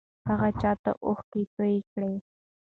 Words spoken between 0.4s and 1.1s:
چا ته